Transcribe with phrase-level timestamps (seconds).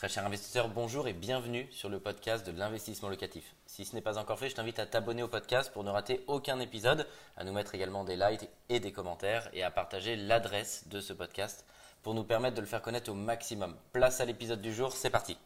[0.00, 3.54] Très cher investisseur, bonjour et bienvenue sur le podcast de l'investissement locatif.
[3.66, 6.24] Si ce n'est pas encore fait, je t'invite à t'abonner au podcast pour ne rater
[6.26, 7.06] aucun épisode,
[7.36, 11.12] à nous mettre également des likes et des commentaires et à partager l'adresse de ce
[11.12, 11.66] podcast
[12.02, 13.76] pour nous permettre de le faire connaître au maximum.
[13.92, 15.36] Place à l'épisode du jour, c'est parti.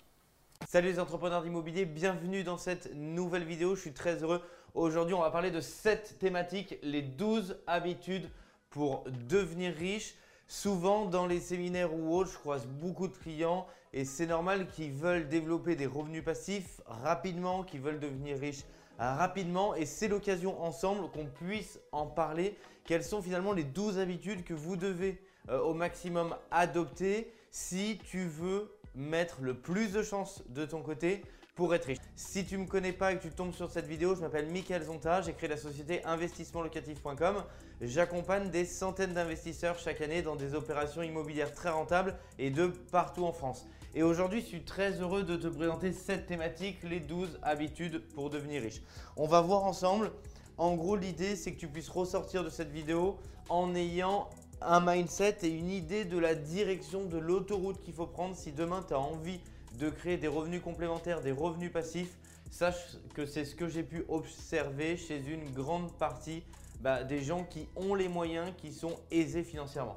[0.69, 3.75] Salut les entrepreneurs d'immobilier, bienvenue dans cette nouvelle vidéo.
[3.75, 4.41] Je suis très heureux.
[4.75, 8.31] Aujourd'hui, on va parler de cette thématique, les 12 habitudes
[8.71, 10.15] pour devenir riche.
[10.47, 13.67] Souvent, dans les séminaires ou autres, je croise beaucoup de clients
[13.97, 18.65] et c'est normal qu'ils veulent développer des revenus passifs rapidement, qu'ils veulent devenir riches
[19.01, 19.77] euh, rapidement.
[19.77, 22.57] Et c'est l'occasion ensemble qu'on puisse en parler.
[22.85, 28.27] Quelles sont finalement les 12 habitudes que vous devez euh, au maximum adopter si tu
[28.27, 31.23] veux mettre le plus de chances de ton côté
[31.55, 31.99] pour être riche?
[32.17, 34.51] Si tu ne me connais pas et que tu tombes sur cette vidéo, je m'appelle
[34.51, 37.45] Michael Zonta, j'ai créé la société investissementlocatif.com.
[37.81, 43.25] J'accompagne des centaines d'investisseurs chaque année dans des opérations immobilières très rentables et de partout
[43.25, 43.69] en France.
[43.97, 48.29] Et aujourd'hui, je suis très heureux de te présenter cette thématique, les 12 habitudes pour
[48.29, 48.83] devenir riche.
[49.17, 50.11] On va voir ensemble.
[50.59, 53.17] En gros, l'idée, c'est que tu puisses ressortir de cette vidéo
[53.49, 54.29] en ayant
[54.61, 58.85] un mindset et une idée de la direction de l'autoroute qu'il faut prendre si demain
[58.87, 59.39] tu as envie
[59.79, 62.17] de créer des revenus complémentaires, des revenus passifs,
[62.51, 66.43] sache que c'est ce que j'ai pu observer chez une grande partie
[66.81, 69.97] bah, des gens qui ont les moyens, qui sont aisés financièrement.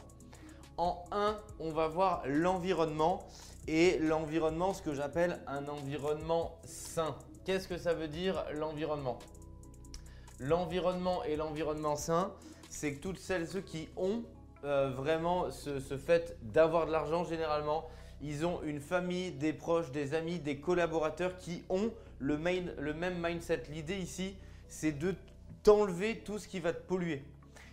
[0.78, 3.26] En 1, on va voir l'environnement
[3.68, 7.16] et l'environnement, ce que j'appelle un environnement sain.
[7.46, 9.20] Qu'est-ce que ça veut dire l'environnement?
[10.40, 12.34] L'environnement et l'environnement sain,
[12.70, 14.24] c'est que toutes celles ceux qui ont
[14.64, 17.88] euh, vraiment ce fait d'avoir de l'argent généralement,
[18.22, 23.64] ils ont une famille, des proches, des amis, des collaborateurs qui ont le, même mindset.
[23.70, 24.36] L'idée ici,
[24.68, 25.14] c'est de
[25.64, 27.24] t'enlever tout ce qui va te polluer.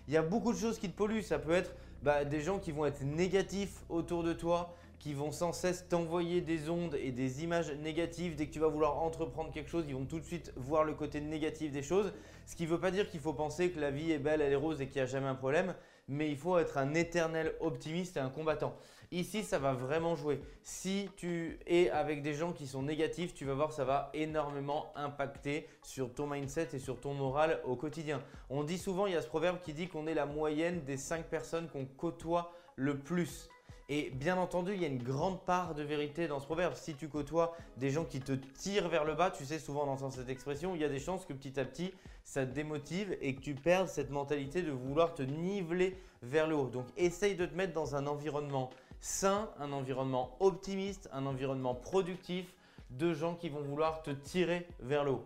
[0.06, 1.22] Il y a beaucoup de choses qui te polluent.
[1.22, 4.74] Ça peut être bah, des gens qui vont être négatifs autour de toi,
[5.04, 8.36] qui vont sans cesse t'envoyer des ondes et des images négatives.
[8.36, 10.94] Dès que tu vas vouloir entreprendre quelque chose, ils vont tout de suite voir le
[10.94, 12.14] côté négatif des choses.
[12.46, 14.52] Ce qui ne veut pas dire qu'il faut penser que la vie est belle, elle
[14.52, 15.74] est rose et qu'il n'y a jamais un problème
[16.08, 18.76] mais il faut être un éternel optimiste et un combattant.
[19.10, 20.40] Ici, ça va vraiment jouer.
[20.62, 24.92] Si tu es avec des gens qui sont négatifs, tu vas voir, ça va énormément
[24.96, 28.22] impacter sur ton mindset et sur ton moral au quotidien.
[28.50, 30.96] On dit souvent, il y a ce proverbe qui dit qu'on est la moyenne des
[30.96, 33.48] 5 personnes qu'on côtoie le plus.
[33.90, 36.74] Et bien entendu, il y a une grande part de vérité dans ce proverbe.
[36.74, 39.90] Si tu côtoies des gens qui te tirent vers le bas, tu sais, souvent on
[39.90, 43.14] entend cette expression, il y a des chances que petit à petit, ça te démotive
[43.20, 46.68] et que tu perdes cette mentalité de vouloir te niveler vers le haut.
[46.68, 52.54] Donc essaye de te mettre dans un environnement sain, un environnement optimiste, un environnement productif
[52.88, 55.24] de gens qui vont vouloir te tirer vers le haut.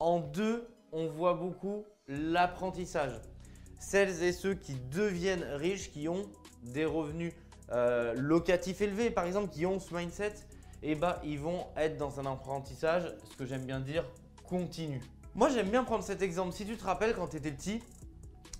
[0.00, 3.20] En deux, on voit beaucoup l'apprentissage.
[3.78, 6.24] Celles et ceux qui deviennent riches, qui ont
[6.62, 7.32] des revenus
[7.72, 10.34] euh, locatifs élevés, par exemple, qui ont ce mindset,
[10.82, 14.04] eh ben, ils vont être dans un apprentissage, ce que j'aime bien dire,
[14.44, 15.00] continu.
[15.34, 16.52] Moi, j'aime bien prendre cet exemple.
[16.52, 17.82] Si tu te rappelles quand tu étais petit,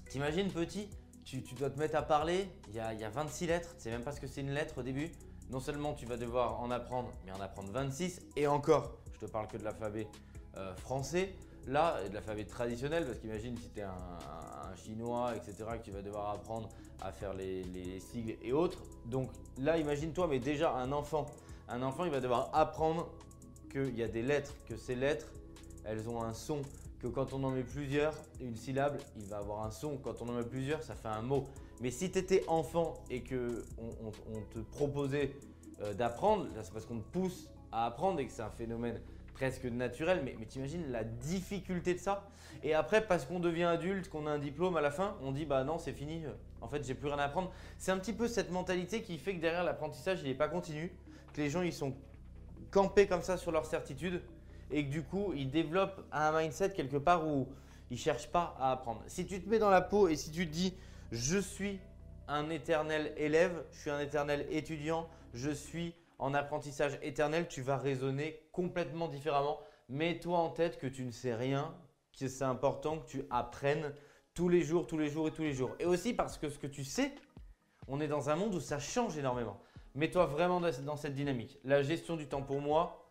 [0.09, 0.89] t'imagines petit,
[1.25, 3.83] tu, dois te mettre à parler, il y a, il y a 26 lettres, tu
[3.83, 5.11] sais même pas ce que c'est une lettre au début.
[5.50, 9.31] Non seulement tu vas devoir en apprendre, mais en apprendre 26, et encore, je te
[9.31, 10.06] parle que de l'alphabet
[10.56, 11.34] euh, français,
[11.66, 16.03] là, de l'alphabet traditionnel, parce qu'imagine si tu es un, chinois, etc., que tu vas
[16.03, 16.69] devoir apprendre
[17.00, 18.78] à faire les, sigles et autres.
[19.06, 21.26] Donc là, imagine-toi, mais déjà un enfant,
[21.69, 23.09] un enfant, il va devoir apprendre
[23.71, 25.26] qu'il y a des lettres, que ces lettres,
[25.84, 26.62] elles ont un son,
[27.00, 29.97] que quand on en met plusieurs, une syllabe, il va avoir un son.
[29.99, 31.44] Quand on en met plusieurs, ça fait un mot.
[31.81, 35.37] Mais si tu étais enfant et que on, te proposait
[35.82, 39.00] euh, d'apprendre, c'est parce qu'on te pousse à apprendre et que c'est un phénomène
[39.36, 42.26] presque naturel, mais, mais t'imagines la difficulté de ça
[42.62, 45.44] Et après, parce qu'on devient adulte, qu'on a un diplôme à la fin, on dit
[45.44, 46.22] bah non, c'est fini,
[46.62, 47.52] en fait, j'ai plus rien à apprendre.
[47.76, 50.91] C'est un petit peu cette mentalité qui fait que derrière l'apprentissage, il n'est pas continu,
[51.34, 51.94] que les gens ils sont
[52.70, 54.22] campés comme ça sur leur certitude
[54.70, 57.46] et que du coup, ils développent un mindset quelque part où
[57.91, 59.02] ils cherchent pas à apprendre.
[59.06, 60.75] Si tu te mets dans la peau et si tu te dis
[61.12, 61.78] je suis
[62.26, 67.76] un éternel élève, je suis un éternel étudiant, je suis en apprentissage éternel, tu vas
[67.76, 69.61] raisonner complètement différemment.
[69.91, 71.75] Mets-toi en tête que tu ne sais rien,
[72.19, 73.93] que c'est important que tu apprennes
[74.32, 75.76] tous les jours, tous les jours et tous les jours.
[75.79, 77.12] Et aussi parce que ce que tu sais,
[77.87, 79.61] on est dans un monde où ça change énormément.
[79.94, 81.58] Mets-toi vraiment dans cette dynamique.
[81.64, 83.11] La gestion du temps pour moi,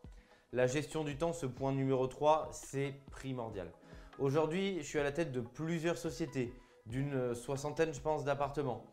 [0.52, 3.72] la gestion du temps, ce point numéro 3, c'est primordial.
[4.18, 6.54] Aujourd'hui, je suis à la tête de plusieurs sociétés,
[6.88, 8.84] d'une soixantaine, je pense, d'appartements.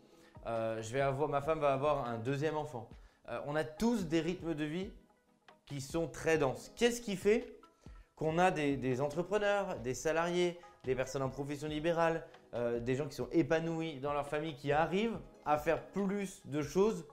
[0.46, 2.90] Euh, je vais avoir, ma femme va avoir un deuxième enfant.
[3.28, 4.90] Euh, on a tous des rythmes de vie
[5.66, 6.72] qui sont très denses.
[6.76, 7.58] Qu'est-ce qui fait
[8.16, 12.24] qu'on a des, entrepreneurs, des salariés, des personnes en profession libérale,
[12.54, 16.62] euh, des gens qui sont épanouis dans leur famille, qui arrivent à faire plus de
[16.62, 17.04] choses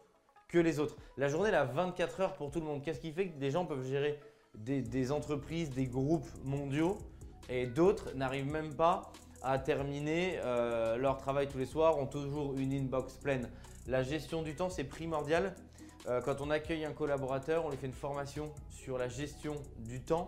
[0.47, 0.95] que les autres?
[1.17, 2.83] La journée, elle a 24 heures pour tout le monde.
[2.83, 4.19] Qu'est-ce qui fait que des gens peuvent gérer
[4.55, 6.97] des, entreprises, des groupes mondiaux
[7.49, 9.11] et d'autres n'arrivent même pas
[9.41, 13.49] à terminer euh, leur travail tous les soirs, ont toujours une inbox pleine?
[13.87, 15.55] La gestion du temps, c'est primordial.
[16.07, 20.01] Euh, quand on accueille un collaborateur, on lui fait une formation sur la gestion du
[20.01, 20.27] temps.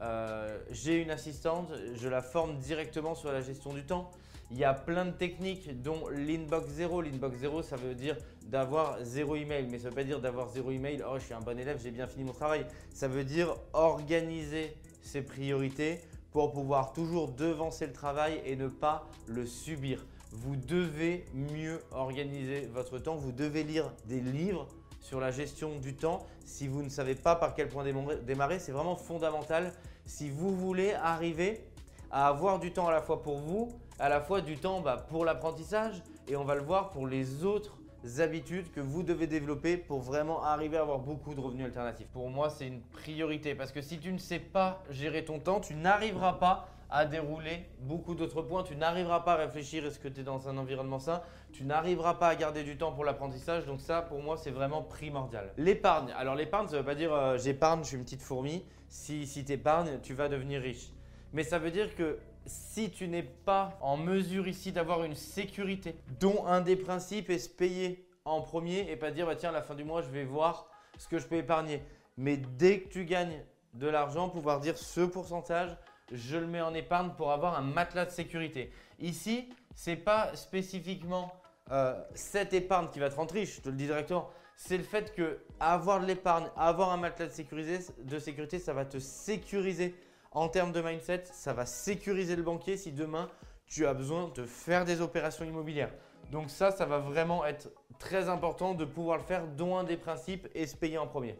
[0.00, 4.10] Euh, j'ai une assistante, je la forme directement sur la gestion du temps.
[4.50, 7.00] Il y a plein de techniques, dont l'inbox zéro.
[7.00, 10.48] L'inbox zéro, ça veut dire d'avoir zéro email, mais ça ne veut pas dire d'avoir
[10.48, 11.02] zéro email.
[11.08, 12.66] Oh, je suis un bon élève, j'ai bien fini mon travail.
[12.92, 16.00] Ça veut dire organiser ses priorités
[16.32, 20.04] pour pouvoir toujours devancer le travail et ne pas le subir.
[20.32, 23.16] Vous devez mieux organiser votre temps.
[23.16, 24.66] Vous devez lire des livres
[25.02, 26.26] sur la gestion du temps.
[26.46, 27.84] Si vous ne savez pas par quel point
[28.24, 29.72] démarrer, c'est vraiment fondamental.
[30.06, 31.62] Si vous voulez arriver
[32.10, 33.68] à avoir du temps à la fois pour vous,
[33.98, 37.44] à la fois du temps bah, pour l'apprentissage et on va le voir pour les
[37.44, 37.76] autres
[38.18, 42.08] habitudes que vous devez développer pour vraiment arriver à avoir beaucoup de revenus alternatifs.
[42.08, 45.60] Pour moi, c'est une priorité parce que si tu ne sais pas gérer ton temps,
[45.60, 48.62] tu n'arriveras pas à dérouler beaucoup d'autres points.
[48.62, 51.22] Tu n'arriveras pas à réfléchir est-ce que tu es dans un environnement sain.
[51.52, 53.64] Tu n'arriveras pas à garder du temps pour l'apprentissage.
[53.64, 55.52] Donc ça, pour moi, c'est vraiment primordial.
[55.56, 56.12] L'épargne.
[56.16, 58.62] Alors l'épargne, ça ne veut pas dire euh, j'épargne, je suis une petite fourmi.
[58.88, 60.90] Si, si tu épargnes, tu vas devenir riche.
[61.32, 65.96] Mais ça veut dire que si tu n'es pas en mesure ici d'avoir une sécurité,
[66.20, 69.52] dont un des principes est se payer en premier et pas dire bah tiens à
[69.52, 70.68] la fin du mois je vais voir
[70.98, 71.82] ce que je peux épargner.
[72.18, 73.42] Mais dès que tu gagnes
[73.72, 75.74] de l'argent, pouvoir dire ce pourcentage,
[76.12, 78.72] je le mets en épargne pour avoir un matelas de sécurité.
[78.98, 81.32] Ici, ce n'est pas spécifiquement
[81.70, 84.28] euh, cette épargne qui va te rendre riche, je te le dis directement.
[84.56, 88.84] C'est le fait que avoir de l'épargne, avoir un matelas de de sécurité, ça va
[88.84, 89.94] te sécuriser
[90.32, 93.28] en termes de mindset, ça va sécuriser le banquier si demain
[93.66, 95.92] tu as besoin de faire des opérations immobilières.
[96.30, 99.96] Donc ça, ça va vraiment être très important de pouvoir le faire, dont un des
[99.96, 101.38] principes est se payer en premier.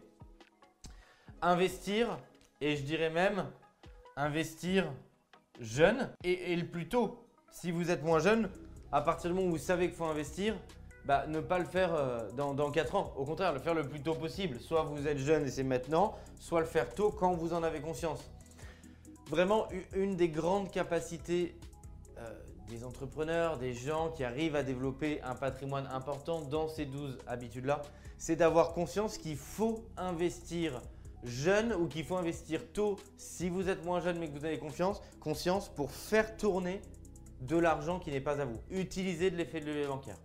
[1.41, 2.17] Investir,
[2.61, 3.45] et je dirais même
[4.15, 4.91] investir
[5.59, 7.19] jeune et, le plus tôt.
[7.51, 8.49] Si vous êtes moins jeune,
[8.91, 10.55] à partir du moment où vous savez qu'il faut investir,
[11.05, 13.13] bah, ne pas le faire euh, dans, dans 4 ans.
[13.17, 14.59] Au contraire, le faire le plus tôt possible.
[14.59, 17.81] Soit vous êtes jeune et c'est maintenant, soit le faire tôt quand vous en avez
[17.81, 18.31] conscience.
[19.29, 21.55] Vraiment, une des grandes capacités
[22.17, 22.29] euh,
[22.69, 27.81] des entrepreneurs, des gens qui arrivent à développer un patrimoine important dans ces 12 habitudes-là,
[28.17, 30.81] c'est d'avoir conscience qu'il faut investir
[31.25, 34.59] jeune ou qu'il faut investir tôt si vous êtes moins jeune mais que vous avez
[34.59, 36.81] confiance, conscience pour faire tourner
[37.41, 38.59] de l'argent qui n'est pas à vous.
[38.71, 40.17] Utilisez de l'effet de levier bancaire.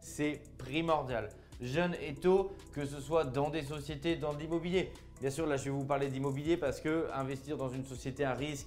[0.00, 1.30] C'est primordial.
[1.60, 4.92] Jeune et tôt, que ce soit dans des sociétés, dans l'immobilier.
[5.20, 8.34] Bien sûr, là, je vais vous parler d'immobilier parce que investir dans une société à
[8.34, 8.66] risque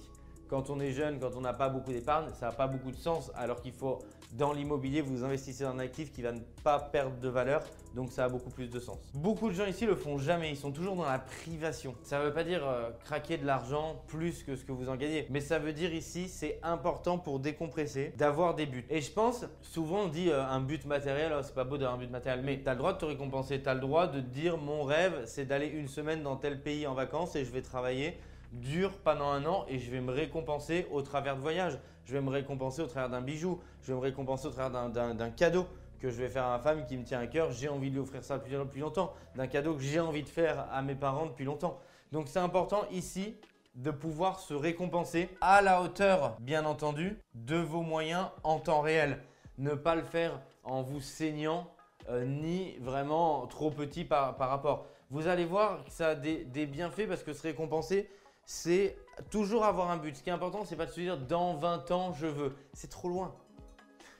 [0.50, 2.96] quand on est jeune, quand on n'a pas beaucoup d'épargne, ça n'a pas beaucoup de
[2.96, 3.30] sens.
[3.36, 4.00] Alors qu'il faut,
[4.32, 7.62] dans l'immobilier, vous investissez dans un actif qui va ne pas perdre de valeur.
[7.94, 8.98] Donc ça a beaucoup plus de sens.
[9.14, 10.50] Beaucoup de gens ici le font jamais.
[10.50, 11.94] Ils sont toujours dans la privation.
[12.02, 14.96] Ça ne veut pas dire euh, craquer de l'argent plus que ce que vous en
[14.96, 15.26] gagnez.
[15.30, 18.86] Mais ça veut dire ici, c'est important pour décompresser d'avoir des buts.
[18.90, 21.96] Et je pense, souvent on dit euh, un but matériel, oh, c'est pas beau d'avoir
[21.96, 22.44] un but matériel.
[22.44, 23.62] Mais tu as le droit de te récompenser.
[23.62, 26.88] Tu as le droit de dire mon rêve, c'est d'aller une semaine dans tel pays
[26.88, 28.18] en vacances et je vais travailler
[28.52, 31.78] dure pendant un an et je vais me récompenser au travers de voyages.
[32.04, 33.60] Je vais me récompenser au travers d'un bijou.
[33.82, 35.66] Je vais me récompenser au travers d'un cadeau
[36.00, 37.52] que je vais faire à ma femme qui me tient à cœur.
[37.52, 39.14] J'ai envie de lui offrir ça depuis, depuis longtemps.
[39.36, 41.78] D'un cadeau que j'ai envie de faire à mes parents depuis longtemps.
[42.12, 43.36] Donc c'est important ici
[43.76, 49.22] de pouvoir se récompenser à la hauteur, bien entendu, de vos moyens en temps réel.
[49.58, 51.70] Ne pas le faire en vous saignant
[52.08, 54.86] euh, ni vraiment trop petit par, rapport.
[55.10, 58.10] Vous allez voir que ça a des, des bienfaits parce que se récompenser,
[58.52, 58.96] c'est
[59.30, 60.16] toujours avoir un but.
[60.16, 62.56] Ce qui est important, c'est pas de se dire dans 20 ans, je veux.
[62.72, 63.32] C'est trop loin.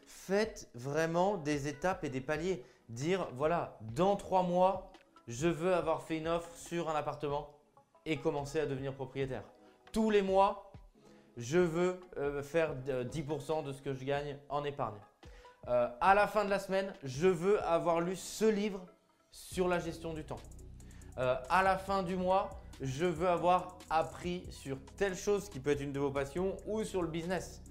[0.06, 2.64] Faites vraiment des étapes et des paliers.
[2.88, 4.92] Dire, voilà, dans 3 mois,
[5.26, 7.50] je veux avoir fait une offre sur un appartement
[8.06, 9.42] et commencer à devenir propriétaire.
[9.90, 10.70] Tous les mois,
[11.36, 15.00] je veux euh, faire 10% de ce que je gagne en épargne.
[15.66, 18.86] Euh, à la fin de la semaine, je veux avoir lu ce livre
[19.32, 20.40] sur la gestion du temps.
[21.18, 25.70] Euh, à la fin du mois, je veux avoir appris sur telle chose qui peut
[25.70, 27.62] être une de vos passions ou sur le business.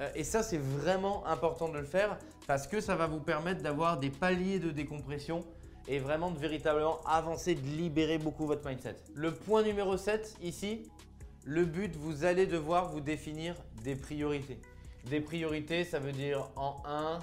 [0.00, 3.62] Euh, et ça, c'est vraiment important de le faire parce que ça va vous permettre
[3.62, 5.44] d'avoir des paliers de décompression
[5.88, 8.96] et vraiment de véritablement avancer, de libérer beaucoup votre mindset.
[9.14, 10.90] Le point numéro 7 ici,
[11.44, 14.60] le but, vous allez devoir vous définir des priorités.
[15.04, 17.20] Des priorités, ça veut dire en 1,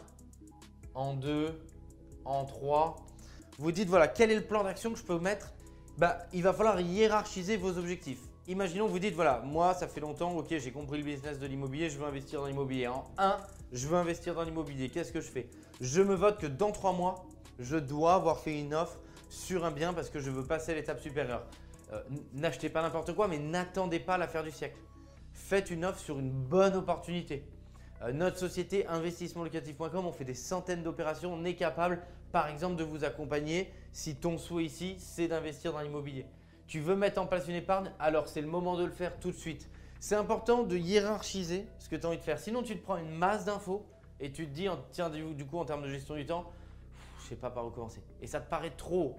[0.93, 1.59] en 2,
[2.23, 2.95] en 3.
[3.59, 5.52] Vous dites voilà, quel est le plan d'action que je peux mettre
[5.97, 8.19] bah, il va falloir hiérarchiser vos objectifs.
[8.47, 11.45] Imaginons que vous dites, voilà, moi, ça fait longtemps, ok, j'ai compris le business de
[11.45, 12.87] l'immobilier, je veux investir dans l'immobilier.
[12.87, 13.37] En 1,
[13.71, 14.89] je veux investir dans l'immobilier.
[14.89, 15.49] Qu'est-ce que je fais?
[15.79, 17.25] Je me vote que dans 3 mois,
[17.59, 18.97] je dois avoir fait une offre
[19.29, 21.45] sur un bien parce que je veux passer à l'étape supérieure.
[21.93, 22.01] Euh,
[22.33, 24.77] n'achetez pas n'importe quoi, mais n'attendez pas l'affaire du siècle.
[25.31, 27.47] Faites une offre sur une bonne opportunité.
[28.01, 31.33] Euh, notre société investissementlocatif.com, on fait des centaines d'opérations.
[31.33, 32.01] On est capable,
[32.33, 36.25] par exemple, de vous accompagner si ton souhait ici, c'est d'investir dans l'immobilier.
[36.65, 39.29] Tu veux mettre en place une épargne, alors c'est le moment de le faire tout
[39.29, 39.69] de suite.
[39.99, 42.39] C'est important de hiérarchiser ce que tu as envie de faire.
[42.39, 43.85] Sinon, tu te prends une masse d'infos
[44.19, 46.51] et tu te dis, tiens, du coup, en termes de gestion du temps,
[47.21, 48.01] je sais pas par où commencer.
[48.19, 49.15] Et ça te paraît trop.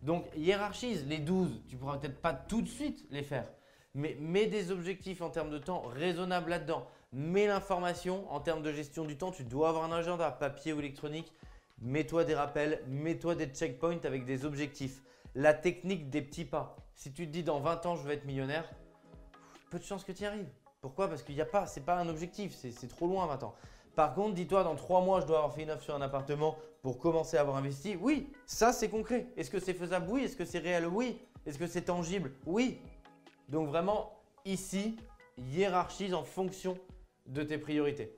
[0.00, 1.64] Donc, hiérarchise les 12.
[1.68, 3.48] Tu pourras peut-être pas tout de suite les faire,
[3.92, 6.86] mais mets des objectifs en termes de temps raisonnables là-dedans.
[7.12, 9.32] Mets l'information en termes de gestion du temps.
[9.32, 11.32] Tu dois avoir un agenda, papier ou électronique.
[11.82, 15.02] Mets-toi des rappels, mets-toi des checkpoints avec des objectifs.
[15.34, 16.76] La technique des petits pas.
[16.94, 18.70] Si tu te dis dans 20 ans je vais être millionnaire,
[19.70, 20.48] peu de chances que tu y arrives.
[20.80, 21.08] Pourquoi?
[21.08, 23.54] Parce qu'il n'y a pas, c'est pas un objectif, c'est trop loin 20 ans.
[23.94, 26.56] Par contre, dis-toi, dans 3 mois, je dois avoir fait une offre sur un appartement
[26.82, 27.96] pour commencer à avoir investi.
[28.00, 29.26] Oui, ça c'est concret.
[29.36, 30.06] Est-ce que c'est faisable?
[30.08, 30.24] Oui.
[30.24, 30.86] Est-ce que c'est réel?
[30.86, 31.20] Oui.
[31.46, 32.32] Est-ce que c'est tangible?
[32.46, 32.80] Oui.
[33.48, 34.96] Donc vraiment, ici,
[35.36, 36.78] hiérarchise en fonction
[37.26, 38.16] de tes priorités.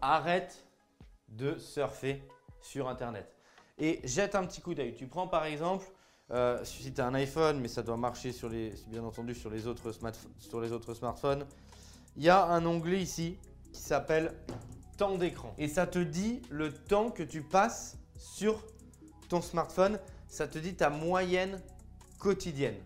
[0.00, 0.65] Arrête
[1.28, 2.22] de surfer
[2.60, 3.36] sur Internet.
[3.78, 4.94] Et jette un petit coup d'œil.
[4.94, 5.86] Tu prends par exemple,
[6.30, 9.50] euh, si tu as un iPhone, mais ça doit marcher sur les, bien entendu sur
[9.50, 9.92] les, autres
[10.38, 11.46] sur les autres smartphones,
[12.16, 13.38] il y a un onglet ici
[13.72, 14.34] qui s'appelle
[14.96, 15.54] temps d'écran.
[15.58, 18.64] Et ça te dit le temps que tu passes sur
[19.28, 19.98] ton smartphone.
[20.28, 21.60] Ça te dit ta moyenne
[22.18, 22.76] quotidienne.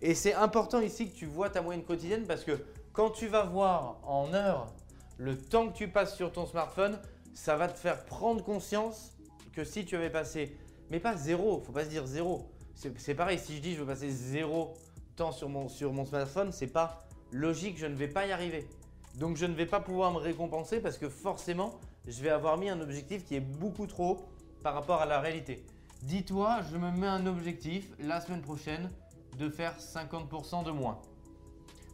[0.00, 2.58] Et c'est important ici que tu vois ta moyenne quotidienne parce que
[2.92, 4.72] quand tu vas voir en heures
[5.18, 6.98] le temps que tu passes sur ton smartphone,
[7.34, 9.12] ça va te faire prendre conscience
[9.52, 10.56] que si tu avais passé,
[10.90, 12.50] mais pas zéro, faut pas se dire zéro.
[12.74, 14.74] C'est pareil, si je dis je veux passer zéro
[15.16, 18.68] temps sur mon, sur mon smartphone, c'est pas logique, je ne vais pas y arriver.
[19.16, 22.68] Donc je ne vais pas pouvoir me récompenser parce que forcément, je vais avoir mis
[22.70, 24.20] un objectif qui est beaucoup trop haut
[24.62, 25.64] par rapport à la réalité.
[26.02, 28.90] Dis-toi, je me mets un objectif la semaine prochaine
[29.38, 31.00] de faire 50% de moins.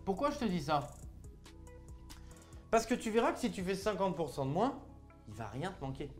[0.04, 0.88] Pourquoi je te dis ça?
[2.70, 4.78] Parce que tu verras que si tu fais 50% de moins,
[5.28, 6.10] il va rien te manquer.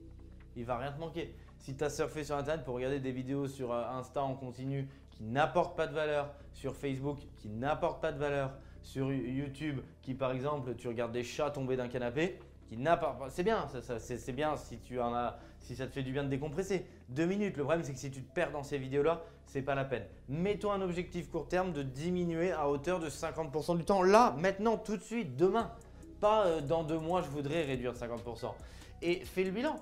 [0.57, 1.35] Il va rien te manquer.
[1.59, 4.89] Si tu as surfé sur Internet pour regarder des vidéos sur euh, Insta en continu
[5.11, 10.15] qui n'apportent pas de valeur, sur Facebook qui n'apportent pas de valeur, sur YouTube qui
[10.15, 12.39] par exemple tu regardes des chats tomber d'un canapé,
[12.69, 13.31] qui n'apportent pas.
[13.31, 13.67] C'est bien,
[13.99, 16.87] c'est bien si tu en as, si ça te fait du bien de décompresser.
[17.09, 17.57] Deux minutes.
[17.57, 20.05] Le problème c'est que si tu te perds dans ces vidéos-là, c'est pas la peine.
[20.29, 24.03] Mets-toi un objectif court terme de diminuer à hauteur de 50% du temps.
[24.03, 25.73] Là, maintenant, tout de suite, demain.
[26.21, 28.53] Pas euh, dans deux mois, je voudrais réduire de 50%.
[29.03, 29.77] Et fais le bilan.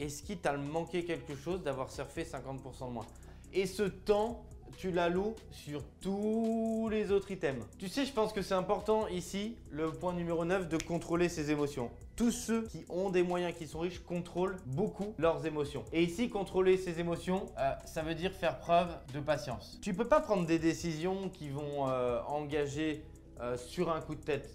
[0.00, 3.06] Est-ce qu'il t'a manqué quelque chose d'avoir surfé 50% de moins?
[3.52, 4.44] Et ce temps,
[4.78, 7.64] tu l'alloues sur tous les autres items.
[7.78, 11.50] Tu sais, je pense que c'est important ici, le point numéro 9, de contrôler ses
[11.50, 11.90] émotions.
[12.14, 15.84] Tous ceux qui ont des moyens, qui sont riches, contrôlent beaucoup leurs émotions.
[15.92, 19.78] Et ici, contrôler ses émotions, euh, ça veut dire faire preuve de patience.
[19.82, 23.02] Tu peux pas prendre des décisions qui vont euh, engager
[23.40, 24.48] euh, sur un coup de tête.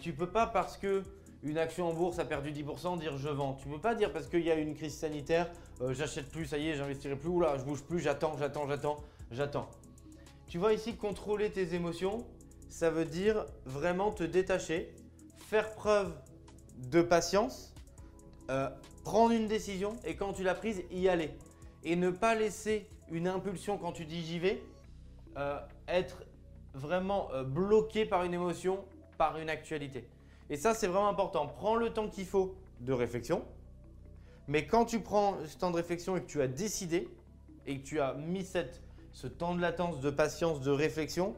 [0.00, 1.04] tu peux pas parce que
[1.42, 3.54] une action en bourse a perdu 10%, dire je vends.
[3.54, 5.50] Tu peux pas dire parce qu'il y a une crise sanitaire,
[5.90, 8.98] j'achète plus, ça y est, j'investirai plus, oula, je bouge plus, j'attends, j'attends, j'attends
[9.30, 9.68] j'attends.
[10.48, 12.24] Tu vois ici, contrôler tes émotions,
[12.68, 14.94] ça veut dire vraiment te détacher,
[15.38, 16.12] faire preuve
[16.78, 17.74] de patience,
[18.50, 18.68] euh,
[19.04, 21.30] prendre une décision et quand tu l'as prise, y aller.
[21.84, 24.62] Et ne pas laisser une impulsion quand tu dis j'y vais,
[25.36, 26.22] euh, être
[26.74, 28.84] vraiment euh, bloqué par une émotion,
[29.18, 30.08] par une actualité.
[30.50, 31.46] Et ça, c'est vraiment important.
[31.46, 33.44] Prends le temps qu'il faut de réflexion.
[34.48, 37.08] Mais quand tu prends ce temps de réflexion et que tu as décidé
[37.66, 38.80] et que tu as mis cette
[39.16, 41.34] ce temps de latence, de patience, de réflexion.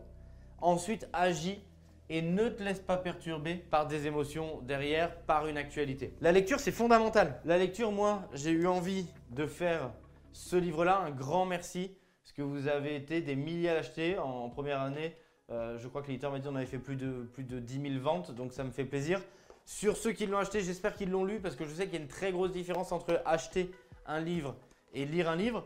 [0.60, 1.60] Ensuite, agis
[2.08, 6.12] et ne te laisse pas perturber par des émotions derrière, par une actualité.
[6.20, 7.40] La lecture, c'est fondamental.
[7.44, 9.92] La lecture, moi, j'ai eu envie de faire
[10.32, 10.98] ce livre-là.
[10.98, 15.14] Un grand merci, parce que vous avez été des milliers à l'acheter en, première année.
[15.50, 17.80] Euh, je crois que l'éditeur m'a dit qu'on avait fait plus de, plus de 10
[17.92, 19.20] 000 ventes, donc ça me fait plaisir.
[19.64, 21.98] Sur ceux qui l'ont acheté, j'espère qu'ils l'ont lu, parce que je sais qu'il y
[21.98, 23.70] a une très grosse différence entre acheter
[24.06, 24.54] un livre
[24.94, 25.64] et lire un livre.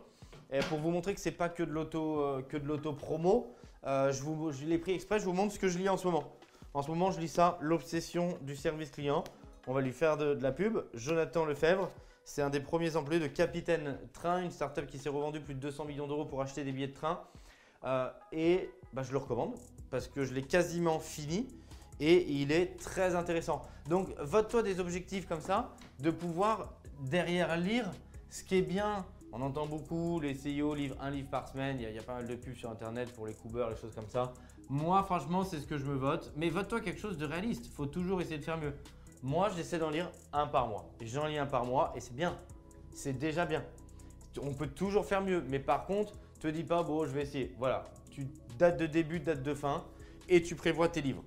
[0.68, 2.42] Pour vous montrer que ce n'est pas que de l'auto euh,
[3.84, 6.30] euh, je, l'ai pris exprès, je vous montre ce que je lis en ce moment.
[6.74, 9.24] En ce moment, je lis ça, l'obsession du service client.
[9.66, 10.78] On va lui faire de, la pub.
[10.94, 11.90] Jonathan Lefebvre,
[12.24, 15.60] c'est un des premiers employés de Capitaine Train, une startup qui s'est revendue plus de
[15.60, 17.22] 200 millions d'euros pour acheter des billets de train.
[18.30, 19.54] Et bah, je le recommande
[19.90, 21.48] parce que je l'ai quasiment fini
[22.00, 23.62] et il est très intéressant.
[23.88, 27.90] Donc, vote-toi des objectifs comme ça, de pouvoir derrière lire
[28.30, 31.90] ce qui est bien on entend beaucoup, les CEO livrent un livre par semaine, il
[31.90, 34.34] y, a, pas mal de pubs sur internet pour les coubeurs, les choses comme ça.
[34.68, 36.34] Moi, franchement, c'est ce que je me vote.
[36.36, 38.74] Mais vote-toi quelque chose de réaliste, il faut toujours essayer de faire mieux.
[39.22, 40.84] Moi, j'essaie d'en lire un par mois.
[41.00, 42.36] J'en lis un par mois et c'est bien.
[42.92, 43.64] C'est déjà bien.
[44.42, 47.54] On peut toujours faire mieux, mais par contre, te dis pas, bon, je vais essayer.
[47.58, 48.26] Voilà, tu
[48.58, 49.84] date de début, date de fin,
[50.28, 51.24] et tu prévois tes livres.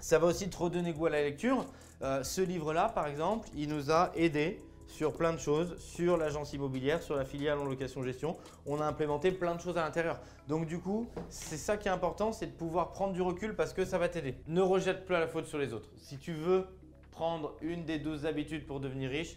[0.00, 1.66] Ça va aussi te redonner goût à la lecture.
[2.02, 6.52] Euh, ce livre-là, par exemple, il nous a aidé sur plein de choses, sur l'agence
[6.52, 8.36] immobilière, sur la filiale en location-gestion.
[8.66, 10.18] On a implémenté plein de choses à l'intérieur.
[10.48, 13.72] Donc du coup, c'est ça qui est important, c'est de pouvoir prendre du recul parce
[13.72, 14.36] que ça va t'aider.
[14.46, 15.90] Ne rejette plus la faute sur les autres.
[15.96, 16.66] Si tu veux
[17.10, 19.36] prendre une des 12 habitudes pour devenir riche,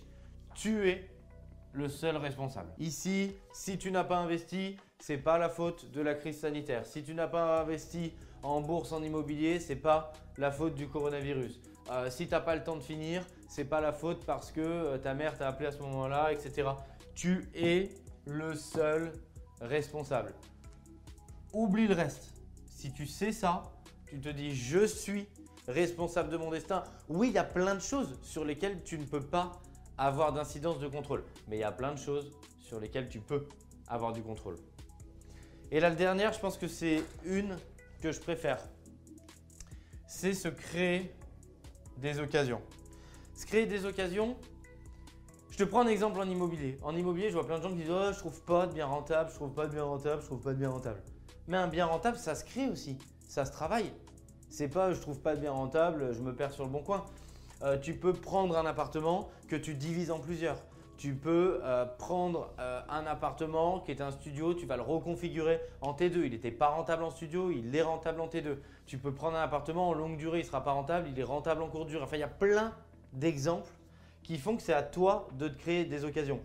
[0.55, 1.09] tu es
[1.73, 2.69] le seul responsable.
[2.79, 6.85] Ici, si tu n'as pas investi, c'est pas la faute de la crise sanitaire.
[6.85, 11.59] Si tu n'as pas investi en bourse, en immobilier, c'est pas la faute du coronavirus.
[11.89, 14.61] Euh, si tu n'as pas le temps de finir, c'est pas la faute parce que
[14.61, 16.69] euh, ta mère t'a appelé à ce moment-là, etc.
[17.15, 17.89] Tu es
[18.27, 19.11] le seul
[19.59, 20.33] responsable.
[21.51, 22.31] Oublie le reste.
[22.67, 23.63] Si tu sais ça,
[24.07, 25.27] tu te dis je suis
[25.67, 26.83] responsable de mon destin.
[27.09, 29.51] Oui, il y a plein de choses sur lesquelles tu ne peux pas
[29.97, 31.23] avoir d'incidence de contrôle.
[31.47, 33.47] Mais il y a plein de choses sur lesquelles tu peux
[33.87, 34.55] avoir du contrôle.
[35.71, 37.55] Et la dernière, je pense que c'est une
[38.01, 38.59] que je préfère.
[40.05, 41.15] C'est se créer
[41.97, 42.61] des occasions.
[43.33, 44.35] Se créer des occasions,
[45.49, 46.77] je te prends un exemple en immobilier.
[46.83, 48.85] En immobilier, je vois plein de gens qui disent oh, je trouve pas de bien
[48.85, 51.01] rentable, je trouve pas de bien rentable, je trouve pas de bien rentable.
[51.47, 52.97] Mais un bien rentable, ça se crée aussi,
[53.29, 53.93] ça se travaille.
[54.49, 57.05] C'est pas je trouve pas de bien rentable, je me perds sur le bon coin.
[57.63, 60.57] Euh, tu peux prendre un appartement que tu divises en plusieurs.
[61.01, 65.59] Tu peux euh, prendre euh, un appartement qui est un studio, tu vas le reconfigurer
[65.81, 66.25] en T2.
[66.25, 68.57] Il n'était pas rentable en studio, il est rentable en T2.
[68.85, 71.23] Tu peux prendre un appartement en longue durée, il ne sera pas rentable, il est
[71.23, 72.03] rentable en courte durée.
[72.03, 72.75] Enfin, il y a plein
[73.13, 73.71] d'exemples
[74.21, 76.39] qui font que c'est à toi de te créer des occasions.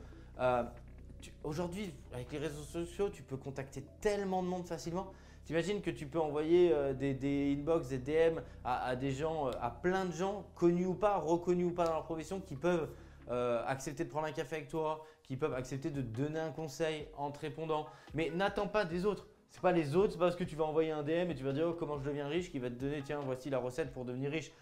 [1.44, 5.12] Aujourd'hui, avec les réseaux sociaux, tu peux contacter tellement de monde facilement.
[5.44, 9.70] T'imagines que tu peux envoyer euh, des, inbox, des DM à, des gens, euh, à
[9.70, 12.88] plein de gens, connus ou pas, reconnus ou pas dans leur profession, qui peuvent
[13.30, 16.52] euh, accepter de prendre un café avec toi, qui peuvent accepter de te donner un
[16.52, 17.87] conseil en te répondant.
[18.14, 19.26] Mais n'attends pas des autres.
[19.50, 21.42] C'est pas les autres, c'est pas parce que tu vas envoyer un DM et tu
[21.42, 23.92] vas dire oh, comment je deviens riche qui va te donner tiens voici la recette
[23.92, 24.53] pour devenir riche.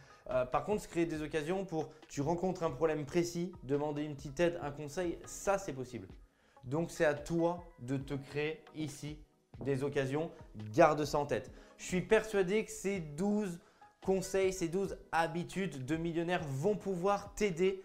[0.52, 4.38] par contre, se créer des occasions pour tu rencontres un problème précis, demander une petite
[4.40, 6.06] aide, un conseil, ça c'est possible.
[6.64, 9.18] Donc c'est à toi de te créer ici
[9.62, 10.30] des occasions,
[10.74, 11.50] garde ça en tête.
[11.76, 13.58] Je suis persuadé que ces 12
[14.00, 17.84] conseils, ces 12 habitudes de millionnaire vont pouvoir t'aider